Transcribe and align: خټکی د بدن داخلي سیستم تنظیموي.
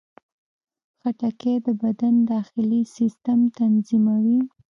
خټکی 0.99 1.55
د 1.65 1.67
بدن 1.81 2.15
داخلي 2.33 2.81
سیستم 2.95 3.39
تنظیموي. 3.57 4.39